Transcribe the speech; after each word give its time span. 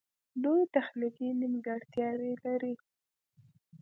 لویې 0.41 0.65
تخنیکې 0.75 1.27
نیمګړتیاوې 1.39 2.31
لري 2.43 2.73